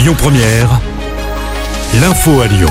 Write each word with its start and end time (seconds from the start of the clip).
Lyon 0.00 0.14
Première, 0.16 0.80
l'info 2.00 2.40
à 2.40 2.46
Lyon. 2.46 2.70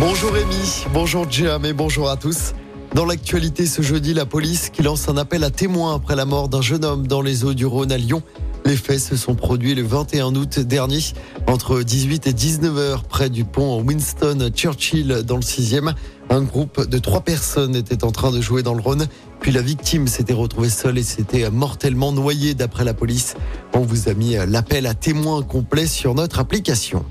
Bonjour 0.00 0.32
Rémi, 0.32 0.84
bonjour 0.92 1.30
Jam 1.30 1.64
et 1.64 1.72
bonjour 1.72 2.10
à 2.10 2.16
tous. 2.16 2.54
Dans 2.92 3.04
l'actualité 3.04 3.66
ce 3.66 3.82
jeudi, 3.82 4.12
la 4.12 4.26
police 4.26 4.68
qui 4.70 4.82
lance 4.82 5.08
un 5.08 5.16
appel 5.16 5.44
à 5.44 5.50
témoins 5.50 5.94
après 5.94 6.16
la 6.16 6.24
mort 6.24 6.48
d'un 6.48 6.60
jeune 6.60 6.84
homme 6.84 7.06
dans 7.06 7.22
les 7.22 7.44
eaux 7.44 7.54
du 7.54 7.66
Rhône 7.66 7.92
à 7.92 7.98
Lyon. 7.98 8.24
Les 8.66 8.74
faits 8.74 8.98
se 8.98 9.14
sont 9.14 9.36
produits 9.36 9.76
le 9.76 9.84
21 9.84 10.34
août 10.34 10.58
dernier, 10.58 10.98
entre 11.46 11.82
18 11.82 12.26
et 12.26 12.32
19 12.32 12.76
heures, 12.76 13.04
près 13.04 13.30
du 13.30 13.44
pont 13.44 13.80
Winston 13.80 14.50
Churchill 14.52 15.22
dans 15.24 15.36
le 15.36 15.42
6e. 15.42 15.94
Un 16.30 16.42
groupe 16.42 16.84
de 16.84 16.98
trois 16.98 17.20
personnes 17.20 17.76
était 17.76 18.02
en 18.02 18.10
train 18.10 18.32
de 18.32 18.40
jouer 18.40 18.64
dans 18.64 18.74
le 18.74 18.80
Rhône. 18.80 19.06
Puis 19.38 19.52
la 19.52 19.62
victime 19.62 20.08
s'était 20.08 20.32
retrouvée 20.32 20.68
seule 20.68 20.98
et 20.98 21.04
s'était 21.04 21.48
mortellement 21.48 22.10
noyée 22.10 22.54
d'après 22.54 22.82
la 22.82 22.92
police. 22.92 23.36
On 23.72 23.82
vous 23.82 24.08
a 24.08 24.14
mis 24.14 24.34
l'appel 24.48 24.88
à 24.88 24.94
témoins 24.94 25.44
complet 25.44 25.86
sur 25.86 26.16
notre 26.16 26.40
application. 26.40 27.04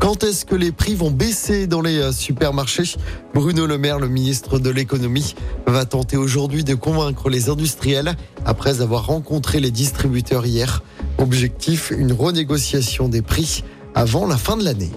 Quand 0.00 0.24
est-ce 0.24 0.44
que 0.44 0.54
les 0.54 0.72
prix 0.72 0.94
vont 0.94 1.10
baisser 1.10 1.66
dans 1.66 1.80
les 1.80 2.12
supermarchés? 2.12 2.96
Bruno 3.32 3.66
Le 3.66 3.78
Maire, 3.78 3.98
le 3.98 4.08
ministre 4.08 4.58
de 4.58 4.70
l'économie, 4.70 5.34
va 5.66 5.84
tenter 5.84 6.16
aujourd'hui 6.16 6.64
de 6.64 6.74
convaincre 6.74 7.30
les 7.30 7.48
industriels 7.48 8.14
après 8.44 8.80
avoir 8.80 9.06
rencontré 9.06 9.60
les 9.60 9.70
distributeurs 9.70 10.46
hier. 10.46 10.82
Objectif, 11.18 11.92
une 11.96 12.12
renégociation 12.12 13.08
des 13.08 13.22
prix 13.22 13.64
avant 13.94 14.26
la 14.26 14.36
fin 14.36 14.56
de 14.56 14.64
l'année. 14.64 14.90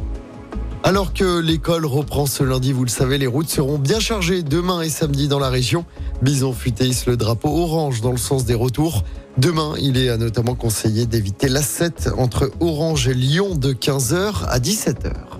Alors 0.83 1.13
que 1.13 1.39
l'école 1.39 1.85
reprend 1.85 2.25
ce 2.25 2.43
lundi, 2.43 2.71
vous 2.71 2.83
le 2.83 2.89
savez, 2.89 3.17
les 3.17 3.27
routes 3.27 3.49
seront 3.49 3.77
bien 3.77 3.99
chargées 3.99 4.43
demain 4.43 4.81
et 4.81 4.89
samedi 4.89 5.27
dans 5.27 5.39
la 5.39 5.49
région. 5.49 5.85
Bison 6.21 6.53
futéis 6.53 7.03
le 7.07 7.17
drapeau 7.17 7.49
orange 7.49 8.01
dans 8.01 8.11
le 8.11 8.17
sens 8.17 8.45
des 8.45 8.53
retours. 8.53 9.03
Demain, 9.37 9.73
il 9.79 9.97
est 9.97 10.15
notamment 10.17 10.55
conseillé 10.55 11.05
d'éviter 11.05 11.49
la 11.49 11.61
7 11.61 12.09
entre 12.17 12.51
Orange 12.59 13.07
et 13.07 13.13
Lyon 13.13 13.55
de 13.55 13.73
15h 13.73 14.45
à 14.47 14.59
17h. 14.59 15.36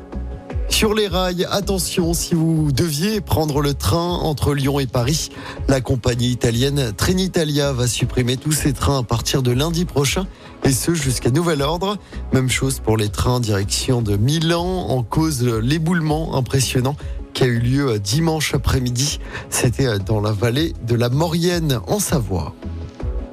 Sur 0.77 0.93
les 0.93 1.07
rails, 1.07 1.47
attention 1.49 2.13
si 2.13 2.35
vous 2.35 2.71
deviez 2.71 3.19
prendre 3.19 3.61
le 3.61 3.73
train 3.73 4.11
entre 4.11 4.53
Lyon 4.53 4.79
et 4.79 4.85
Paris. 4.85 5.29
La 5.67 5.81
compagnie 5.81 6.27
italienne 6.27 6.93
Trenitalia 6.95 7.73
va 7.73 7.87
supprimer 7.87 8.37
tous 8.37 8.51
ses 8.51 8.73
trains 8.73 8.99
à 8.99 9.01
partir 9.01 9.41
de 9.41 9.49
lundi 9.49 9.85
prochain 9.85 10.27
et 10.63 10.71
ce 10.71 10.93
jusqu'à 10.93 11.31
nouvel 11.31 11.63
ordre. 11.63 11.97
Même 12.31 12.47
chose 12.47 12.79
pour 12.79 12.95
les 12.95 13.09
trains 13.09 13.39
direction 13.39 14.03
de 14.03 14.17
Milan 14.17 14.85
en 14.89 15.01
cause 15.01 15.43
l'éboulement 15.43 16.35
impressionnant 16.35 16.95
qui 17.33 17.43
a 17.43 17.47
eu 17.47 17.57
lieu 17.57 17.97
dimanche 17.97 18.53
après-midi. 18.53 19.17
C'était 19.49 19.97
dans 19.97 20.21
la 20.21 20.31
vallée 20.31 20.75
de 20.85 20.93
la 20.93 21.09
Maurienne 21.09 21.79
en 21.87 21.97
Savoie. 21.97 22.53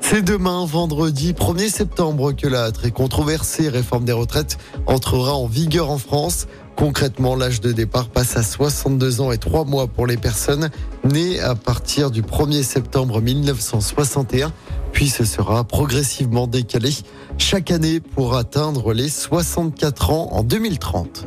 C'est 0.07 0.23
demain, 0.23 0.67
vendredi 0.67 1.33
1er 1.33 1.71
septembre, 1.71 2.33
que 2.33 2.47
la 2.47 2.71
très 2.73 2.91
controversée 2.91 3.71
réforme 3.71 4.05
des 4.05 4.13
retraites 4.13 4.59
entrera 4.87 5.33
en 5.33 5.47
vigueur 5.47 5.91
en 5.91 5.97
France. 5.97 6.47
Concrètement, 6.77 7.37
l'âge 7.37 7.61
de 7.61 7.73
départ 7.73 8.09
passe 8.09 8.37
à 8.37 8.43
62 8.43 9.21
ans 9.21 9.33
et 9.33 9.39
3 9.39 9.65
mois 9.65 9.87
pour 9.87 10.07
les 10.07 10.17
personnes 10.17 10.71
nées 11.05 11.41
à 11.41 11.55
partir 11.55 12.11
du 12.11 12.23
1er 12.23 12.63
septembre 12.63 13.21
1961, 13.21 14.53
puis 14.93 15.09
ce 15.09 15.25
sera 15.25 15.65
progressivement 15.65 16.47
décalé 16.47 16.91
chaque 17.39 17.71
année 17.71 18.01
pour 18.01 18.37
atteindre 18.37 18.93
les 18.93 19.09
64 19.09 20.11
ans 20.11 20.29
en 20.33 20.43
2030. 20.43 21.27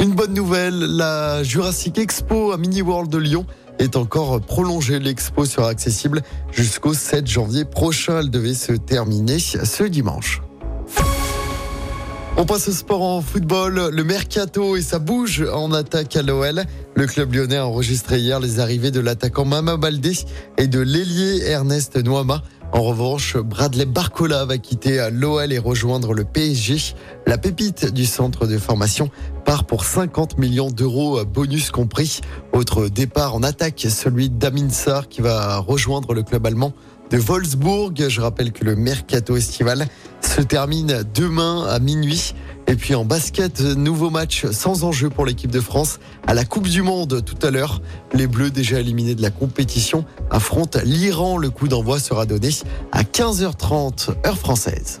Une 0.00 0.14
bonne 0.14 0.34
nouvelle, 0.34 0.78
la 0.78 1.42
Jurassic 1.42 1.98
Expo 1.98 2.52
à 2.52 2.56
Mini 2.56 2.82
World 2.82 3.10
de 3.10 3.18
Lyon 3.18 3.46
est 3.78 3.96
encore 3.96 4.40
prolongée. 4.40 4.98
L'expo 5.00 5.44
sera 5.44 5.70
accessible 5.70 6.22
jusqu'au 6.52 6.94
7 6.94 7.26
janvier 7.26 7.64
prochain. 7.64 8.20
Elle 8.20 8.30
devait 8.30 8.54
se 8.54 8.72
terminer 8.72 9.38
ce 9.38 9.84
dimanche. 9.84 10.40
On 12.40 12.46
passe 12.46 12.68
au 12.68 12.72
sport 12.72 13.02
en 13.02 13.20
football. 13.20 13.90
Le 13.92 14.04
mercato 14.04 14.76
et 14.76 14.80
ça 14.80 15.00
bouge 15.00 15.44
en 15.52 15.72
attaque 15.72 16.14
à 16.14 16.22
l'OL. 16.22 16.62
Le 16.94 17.06
club 17.08 17.34
lyonnais 17.34 17.56
a 17.56 17.66
enregistré 17.66 18.20
hier 18.20 18.38
les 18.38 18.60
arrivées 18.60 18.92
de 18.92 19.00
l'attaquant 19.00 19.44
Mama 19.44 19.76
Baldé 19.76 20.12
et 20.56 20.68
de 20.68 20.78
l'ailier 20.78 21.42
Ernest 21.48 21.96
Noama. 21.96 22.44
En 22.70 22.82
revanche, 22.82 23.36
Bradley 23.36 23.86
Barcola 23.86 24.44
va 24.44 24.56
quitter 24.56 25.08
l'OL 25.10 25.52
et 25.52 25.58
rejoindre 25.58 26.14
le 26.14 26.22
PSG. 26.22 26.94
La 27.26 27.38
pépite 27.38 27.92
du 27.92 28.06
centre 28.06 28.46
de 28.46 28.56
formation 28.56 29.10
part 29.48 29.64
pour 29.64 29.86
50 29.86 30.36
millions 30.36 30.70
d'euros, 30.70 31.24
bonus 31.24 31.70
compris. 31.70 32.20
Autre 32.52 32.88
départ 32.88 33.34
en 33.34 33.42
attaque, 33.42 33.86
celui 33.88 34.28
d'Amin 34.28 34.68
Sarr 34.68 35.08
qui 35.08 35.22
va 35.22 35.56
rejoindre 35.56 36.12
le 36.12 36.22
club 36.22 36.44
allemand 36.44 36.74
de 37.10 37.16
Wolfsburg. 37.16 37.94
Je 38.10 38.20
rappelle 38.20 38.52
que 38.52 38.62
le 38.62 38.76
mercato 38.76 39.38
estival 39.38 39.86
se 40.20 40.42
termine 40.42 41.02
demain 41.14 41.64
à 41.66 41.78
minuit. 41.78 42.34
Et 42.66 42.74
puis 42.74 42.94
en 42.94 43.06
basket, 43.06 43.62
nouveau 43.62 44.10
match 44.10 44.44
sans 44.50 44.84
enjeu 44.84 45.08
pour 45.08 45.24
l'équipe 45.24 45.50
de 45.50 45.60
France 45.62 45.98
à 46.26 46.34
la 46.34 46.44
Coupe 46.44 46.68
du 46.68 46.82
Monde 46.82 47.24
tout 47.24 47.46
à 47.46 47.50
l'heure. 47.50 47.80
Les 48.12 48.26
Bleus 48.26 48.50
déjà 48.50 48.80
éliminés 48.80 49.14
de 49.14 49.22
la 49.22 49.30
compétition 49.30 50.04
affrontent 50.30 50.80
l'Iran. 50.84 51.38
Le 51.38 51.48
coup 51.48 51.68
d'envoi 51.68 52.00
sera 52.00 52.26
donné 52.26 52.50
à 52.92 53.02
15h30 53.02 54.10
heure 54.26 54.36
française. 54.36 55.00